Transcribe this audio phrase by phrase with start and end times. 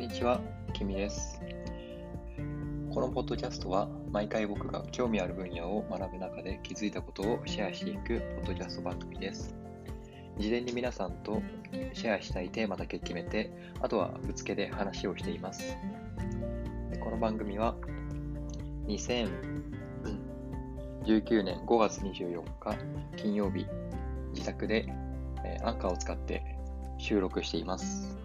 [0.00, 0.40] んにちは、
[0.72, 1.42] きみです。
[2.90, 9.54] このポッドキャストは、毎回僕が興味ある分野を学ぶ中で気づいたことをシェアしていくポッドキャスト番組です。
[10.38, 11.42] 事前に皆さんと
[11.92, 13.52] シェアしたいテーマだけ決めて、
[13.82, 15.76] あとはぶつけで話をしています。
[16.98, 17.76] この番組は、
[18.86, 22.74] 2019年5月24日
[23.16, 23.66] 金曜日、
[24.32, 24.90] 自宅で
[25.62, 26.42] アンカーを使って
[26.96, 28.18] 収録しています。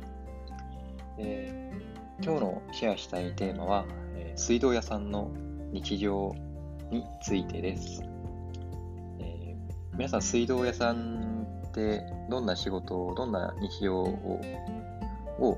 [1.18, 5.32] えー今日のシェアしたいテーマは、えー水道屋さんの
[5.72, 6.34] 日常
[6.90, 8.02] についてです。
[9.20, 14.42] えー皆さん、水道屋さんってどんな仕事を、どんな日常を
[15.40, 15.58] を、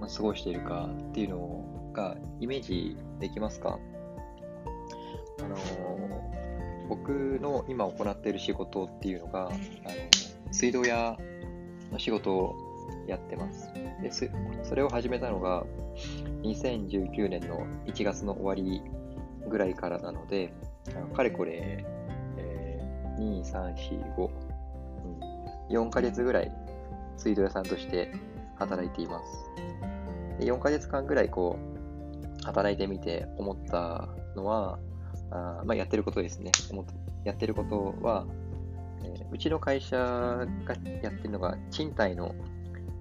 [0.00, 3.78] まあ過ごしているかっていうのがイメージできますか？
[5.40, 5.56] あの
[6.88, 9.56] 僕の今行っている仕事っていうのが、あの
[10.52, 11.16] 水道屋
[11.92, 12.54] の仕事
[13.06, 13.70] やってます。
[14.02, 14.30] です
[14.62, 15.64] それを始めたのが
[16.42, 18.82] 2019年の1月の終わり
[19.48, 20.52] ぐらいからなので、
[21.14, 21.84] かれこれ、
[22.36, 24.30] えー2、3、4、5、
[25.70, 26.52] うん、4ヶ月ぐらい
[27.16, 28.12] 水道屋さんとして
[28.56, 29.50] 働いています。
[30.38, 31.58] で4ヶ月間ぐらいこ
[32.40, 34.78] う働いてみて思ったのは、
[35.30, 36.52] あーまあ、やってることですね。
[37.24, 38.26] やってることは、
[39.02, 40.46] えーうちの会社が
[41.02, 42.34] やってるのが賃貸の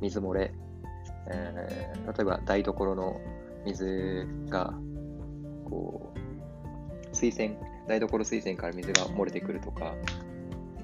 [0.02, 0.54] 水漏れ、
[1.28, 3.20] えー例えば台所の
[3.66, 4.74] 水が
[5.66, 9.94] こう水洗台所水洗から水が漏れてくるとか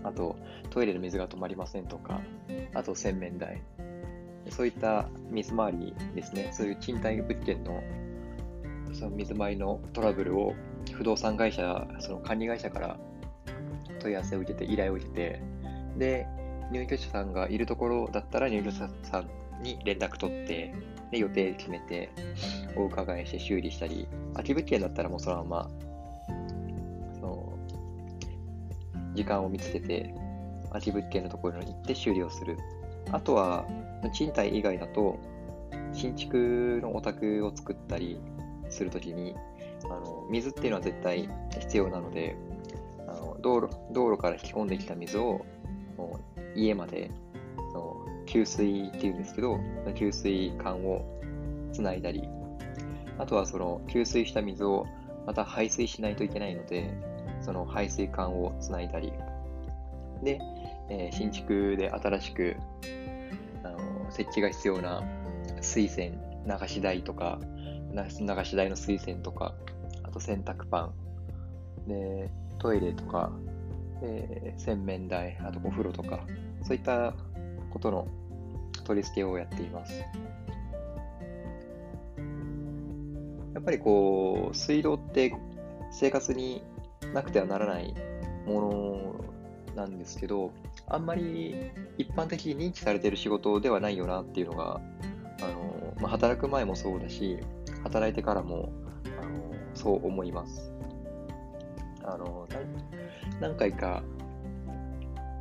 [0.04, 0.36] あと
[0.70, 2.20] トイレの水が止まりませんとか
[2.74, 3.62] あと洗面台。
[4.50, 6.50] そういった水回りですね。
[6.52, 7.82] そういう賃貸物件の
[8.94, 10.54] その水回りのトラブルを
[10.92, 12.98] 不動産会社その管理会社から
[14.00, 15.42] 問い合わせを受けて依頼を受けて
[15.98, 16.28] で
[16.72, 19.30] 入居者さんがいるところだったら入居者さん
[19.62, 20.74] に連絡取って
[21.12, 22.10] で予定決めて
[22.76, 25.70] お伺いして修理したり空き物件だったらもうそのまま
[27.14, 27.54] その
[29.14, 30.14] 時間を見つけて
[30.70, 32.58] 空き物件のところに行って修理をする。
[33.12, 33.66] あとは
[34.14, 35.20] 賃貸以外だと
[35.92, 38.20] 新築のお宅を作ったり
[38.70, 39.36] するときに
[39.86, 42.36] あの水っていうのは絶対必要なので
[43.08, 45.46] あの道路道路から引き込んできた水を
[46.56, 47.12] 家まで
[47.72, 49.60] その給水っていうんですけど
[49.96, 51.04] 給水管を
[51.72, 52.28] つないだり
[53.18, 54.86] あとはその給水した水を
[55.26, 56.94] また排水しないといけないので
[57.42, 59.14] その排水管をつないだり。
[60.24, 60.40] で、
[60.90, 62.56] えー新築で新しく
[63.64, 65.04] あの設置が必要な
[65.62, 66.12] 水洗
[66.46, 67.40] 流し台とか
[67.94, 69.54] 流し台の水洗とか
[70.04, 71.88] あと洗濯パン。
[71.88, 73.32] でトイレとか、
[74.04, 76.20] えー洗面台あとお風呂とか
[76.62, 77.14] そういった
[77.72, 78.08] ことの
[78.84, 80.04] 取り付けをやっています。
[83.54, 85.34] やっぱりこう水道って
[85.92, 86.64] 生活に
[87.14, 87.94] なくてはならない
[88.46, 89.24] も
[89.76, 90.52] のなんですけど
[90.88, 94.82] あんまり一般的に認知されている仕事ではないよなっていうのが
[95.40, 97.38] あの、まあ、働く前もそうだし
[97.84, 98.72] 働いてからも
[99.22, 100.73] あのそう思います。
[102.04, 102.48] あの
[103.40, 104.04] 何回か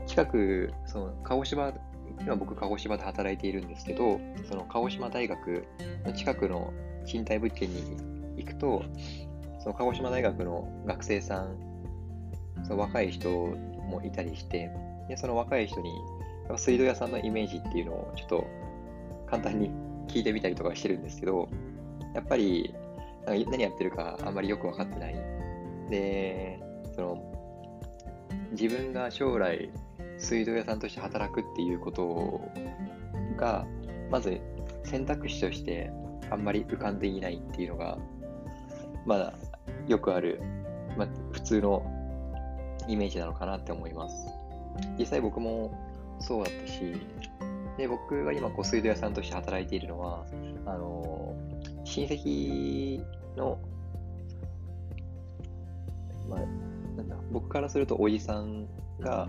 [0.07, 1.73] 近くその鹿児島
[2.21, 5.65] 今僕鹿児島で働いているんですけどその鹿児島大学
[6.05, 6.73] の近くの
[7.07, 7.97] 賃貸物件に
[8.37, 8.85] 行くと
[9.61, 11.57] その鹿児島大学の学生さん
[12.65, 14.71] その若い人もいたりして
[15.09, 15.91] でその若い人に
[16.57, 18.47] 水道屋さんのイメージっていうのをちょっと
[19.29, 19.71] 簡単に
[20.09, 21.49] 聞いてみたりとかしてるんですけど
[22.15, 22.75] やっぱり
[23.27, 25.15] 何やってるかあんまりよく分かってない
[25.91, 26.61] で
[26.95, 27.33] その
[28.53, 29.71] 自分が将来
[30.19, 32.41] 水道屋さんとして働くっていうこと
[33.37, 33.67] が
[34.11, 34.41] まず
[34.85, 35.91] 選択肢として
[36.31, 37.99] あんまり浮かんでいないっていうのが
[39.07, 39.35] まだ
[39.89, 40.41] よくある、
[40.97, 41.83] まあ、普通の
[42.89, 44.27] イメージなのかなって思います。
[44.99, 45.73] 実際僕も
[46.19, 46.95] そうだったし
[47.77, 50.25] で僕が今こう水道屋さんとして働いているのは
[50.67, 51.35] あの
[51.85, 53.03] 親戚
[53.37, 53.59] の、
[56.33, 58.67] まあ、なんだ僕からするとおじさん
[59.01, 59.29] が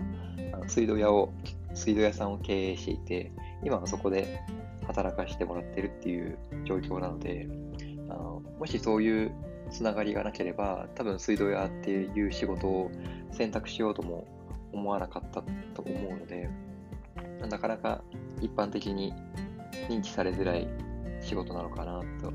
[0.52, 1.32] あの水道屋を
[1.74, 4.40] 水道屋さんを経営していて今はそこで
[4.86, 7.48] 働かせてもらってるっていう状況なので
[8.08, 9.32] あのもしそういう
[9.70, 12.90] つながりがなければ多分水道屋っていう仕事を
[13.32, 14.26] 選択しようとも
[14.72, 15.42] 思わなかった
[15.74, 16.48] と思うので
[17.48, 18.02] なかなか
[18.40, 19.12] 一般的に
[19.88, 20.68] 認知されづらい
[21.20, 22.32] 仕事なのかなと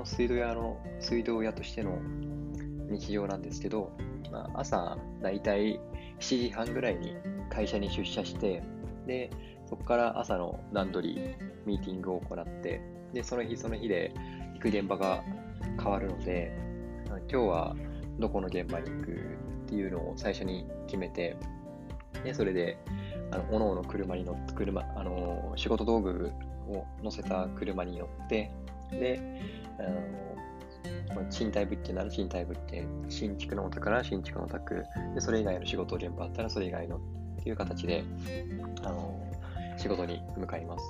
[0.00, 1.98] の水道屋の、水道屋としての
[2.90, 3.92] 日常なんですけど、
[4.32, 5.78] まあ、朝、だいたい
[6.18, 7.14] 7時半ぐらいに
[7.50, 8.62] 会社に出社して、
[9.06, 9.30] で、
[9.66, 11.20] そこから朝の段取り、
[11.66, 12.80] ミーティングを行って、
[13.12, 14.12] で、その日その日で
[14.54, 15.22] 行く現場が
[15.78, 16.52] 変わるので、
[17.30, 17.76] 今日は
[18.18, 21.36] どこの現場に行くっていうのを最初に決めて、
[22.24, 22.78] で、それで、
[23.30, 26.32] あの、おのおの車に乗って、車、あの、仕事道具
[26.68, 28.50] を乗せた車に乗って、
[28.90, 29.20] で、
[31.10, 34.84] あの、賃貸物件なら賃貸物件、新築のお宅なら新築のお宅、
[35.14, 37.00] で、それ以外の仕事現場あったらそれ以外のっ
[37.42, 38.04] ていう形で、
[38.82, 39.20] あの、
[39.76, 40.84] 仕事に向かいます。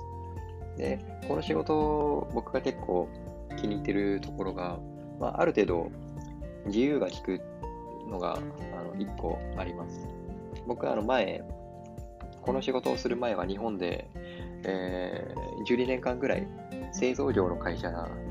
[0.77, 3.09] で、この仕事、僕が結構
[3.57, 4.79] 気に入ってるところが、
[5.19, 5.91] まあ、ある程度
[6.65, 7.41] 自由が利く
[8.09, 8.39] のがあ
[8.83, 10.07] の1個あります。
[10.67, 11.43] 僕はあの前、
[12.41, 14.09] この仕事をする前は日本で、
[14.63, 16.47] えー、12年間ぐらい
[16.91, 17.89] 製造業の会社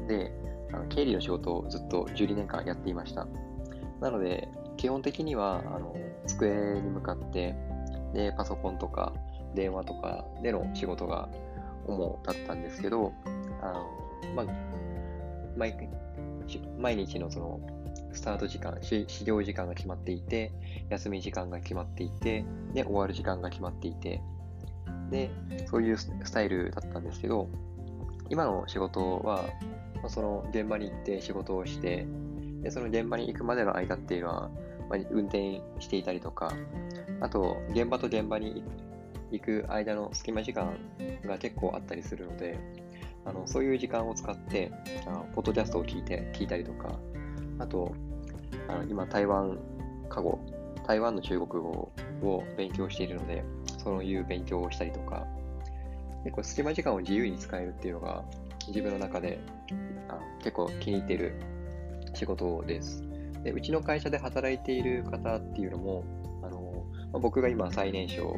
[0.08, 0.32] で
[0.72, 3.26] あの経理の仕事をずっと12年間やっていました。
[4.00, 5.94] なので、基本的にはあの
[6.26, 7.54] 机に向かって
[8.14, 9.12] でパソコンとか
[9.54, 11.28] 電話とかでの仕事が
[11.86, 13.12] 主だったんですけど、
[13.62, 14.46] あのまあ、
[15.56, 15.74] 毎
[16.78, 17.60] 毎日のその
[18.12, 20.52] スタート時間、始業時間が決まっていて、
[20.88, 22.44] 休み時間が決まっていて、
[22.74, 24.20] で、終わる時間が決まっていて、
[25.10, 25.30] で、
[25.70, 27.48] そういうスタイルだったんですけど、
[28.28, 29.44] 今の仕事は、
[30.02, 32.06] まあ、その現場に行って仕事をして、
[32.62, 34.50] で、その現場に行くまでの間っていうのは、
[34.88, 36.52] まあ、運転していたりとか、
[37.20, 38.64] あと、現場と現場に
[39.30, 40.76] 行く間の隙間時間
[41.24, 42.58] が結構あったりするので、
[43.24, 44.72] あのそういう時間を使って
[45.06, 46.98] あの、ポッドキャストを聞いて、聞いたりとか、
[47.58, 47.94] あと、
[48.68, 49.58] あの今、台湾、
[50.08, 50.40] 過語、
[50.86, 51.92] 台湾の中国語
[52.22, 53.44] を勉強しているので、
[53.78, 55.26] そういう勉強をしたりとか、
[56.24, 58.24] 結構隙間時間を自由に使えるっていうのが、
[58.70, 59.38] 自分の中で
[60.08, 61.34] あ結構気に入っている
[62.14, 63.04] 仕事です。
[63.44, 66.04] でうちの会社で働いている方っていうのも、
[66.42, 68.36] あのまあ、僕が今最年少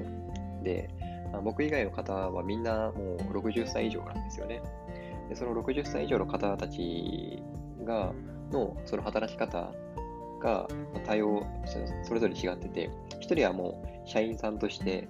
[0.62, 0.88] で、
[1.32, 4.62] あ僕以外の方はみんなもう60歳以上なんですよね。
[5.28, 7.42] でその60歳以上の方たち
[7.84, 8.12] が、
[8.52, 9.72] のその働き方
[10.40, 10.68] が
[11.06, 11.46] 対応、
[12.04, 12.90] それぞれ違ってて、
[13.20, 15.08] 1人はもう社員さんとして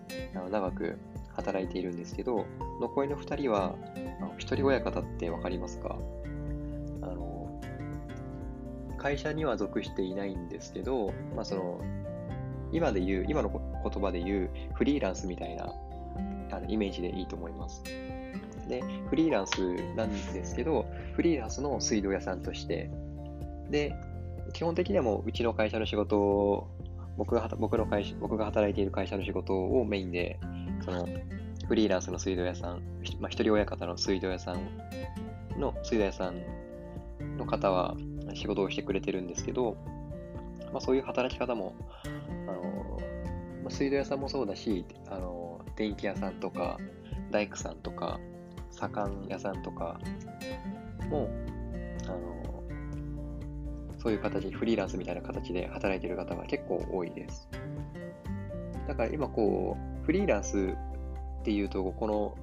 [0.51, 0.99] 長く
[1.35, 2.45] 働いているんですけど、
[2.81, 3.75] 残りの2人は、
[4.21, 5.99] あの一人親方って分かりますか？
[7.03, 7.61] あの
[8.99, 11.81] 会社には属していないんですけど、まあ、その
[12.73, 13.51] 今で言う、今の
[13.83, 15.73] 言葉で言うフリーランスみたいな
[16.51, 17.83] あのイメージでいいと思います。
[18.69, 22.91] で、フリーランスなんですけど、フリーランスの水道屋さんとして
[23.71, 23.95] で、
[24.53, 26.69] 基本的にはもううちの会社の仕事を、
[27.17, 30.39] 僕が僕の会社僕が働いている会社の仕事をメインで、
[30.85, 31.09] その
[31.69, 32.83] フリーランスの水道屋さん、
[33.21, 34.59] まあ、一人親方の水道屋さん
[35.59, 36.43] の水道屋さん
[37.37, 37.97] の方は
[38.35, 39.77] 仕事をしてくれてるんですけど、
[40.73, 41.75] まあ、そういう働き方も、
[42.49, 43.01] あの
[43.63, 46.79] まあ、水道屋さんもそうだし、あの電気屋さんとか、
[47.31, 48.19] 大工さんとか、
[48.71, 50.01] 左官屋さんとか
[51.09, 51.31] も、
[52.05, 52.43] あの
[53.99, 57.49] そういう形、フリーランスみたいな形で働いてる方が結構多いです。
[58.89, 60.75] だから今こう、フリーランス
[61.41, 62.35] っていうと、この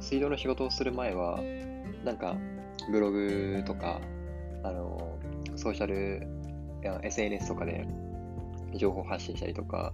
[0.00, 1.40] 水道の仕事をする前は、
[2.04, 2.36] なんか
[2.90, 4.00] ブログとか、
[4.62, 5.18] あの、
[5.56, 6.26] ソーシャル、
[6.82, 7.86] や SNS とかで
[8.74, 9.92] 情報発信したりとか、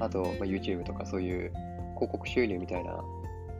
[0.00, 1.52] あと、まあ、YouTube とかそういう
[1.94, 2.92] 広告収入みたいな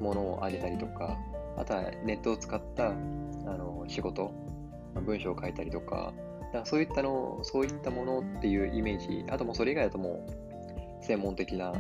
[0.00, 1.16] ものを上げたりとか、
[1.56, 4.32] あとはネットを使ったあの仕事、
[5.04, 10.51] 文章を書いたりとか、だからそういったの、そういったものっていうイメージ、あともうそれ以外だともう
[11.02, 11.72] 専門的な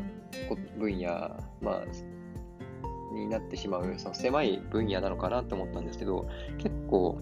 [0.78, 1.08] 分野、
[1.60, 1.84] まあ、
[3.14, 7.20] になってしまう、その狭い分野なのかなと思ったんですけど、結構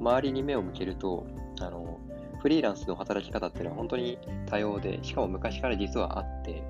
[0.00, 1.26] 周りに目を向けると、
[1.60, 2.00] あの、
[2.40, 6.62] フリーランスの働き方っていうのは本当に多様で、しかも昔から実はあって、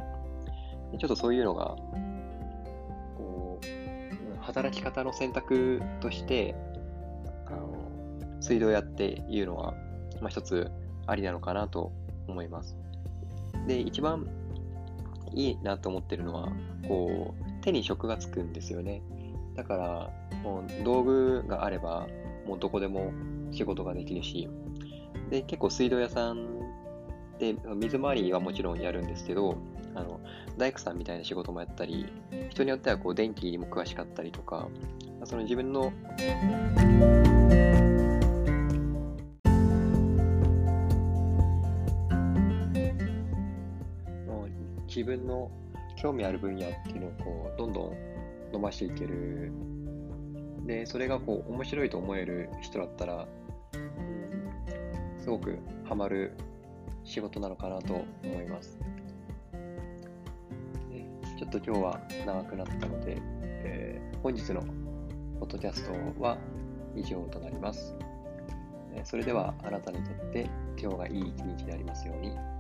[0.99, 1.77] ちょっとそういうのが、
[3.17, 6.55] こう、働き方の選択として、
[7.47, 7.75] あの、
[8.41, 9.75] 水道屋っていうのは
[10.21, 10.71] まあ、一つ
[11.07, 11.93] ありなのかなと
[12.29, 12.77] 思います。
[13.67, 14.27] で、一番
[15.37, 16.49] いいなと思ってるのは、
[16.89, 19.03] こう、手に職がつくんですよね。
[19.55, 20.11] だから、
[20.43, 22.09] もう道具があれば、
[22.47, 23.13] もうどこでも
[23.53, 24.49] 仕事ができるし、
[25.31, 26.59] で、結構水道屋さん
[27.39, 29.57] で水回りはもちろんやるんですけど、
[29.95, 30.21] あの
[30.57, 32.07] 大工さんみたいな仕事もやったり、
[32.51, 34.69] 人によってはこう電気にも詳しかったりとか、
[35.25, 35.93] その自分の
[45.07, 45.51] 分の
[45.97, 47.97] 興味ある分野っていうのをこうどんどん
[48.53, 49.53] 伸ばしていける。
[50.67, 53.27] で、それがこう面白いと思える人だったら、
[55.19, 56.33] すごくハマる
[57.05, 58.79] 仕事なのかなと思います。
[61.39, 64.63] ちょっと今日は長くなったので、えー、本日の
[65.39, 66.39] ポッドキャストは
[66.95, 67.95] 以上となります。
[69.05, 70.49] それではあなたにとって
[70.79, 72.56] 今日がいい一日でありますように。